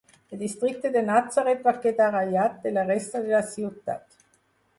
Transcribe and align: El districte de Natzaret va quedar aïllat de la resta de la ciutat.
El 0.35 0.39
districte 0.43 0.91
de 0.95 1.03
Natzaret 1.09 1.61
va 1.67 1.73
quedar 1.83 2.07
aïllat 2.23 2.57
de 2.65 2.73
la 2.79 2.87
resta 2.89 3.23
de 3.27 3.35
la 3.37 3.45
ciutat. 3.53 4.21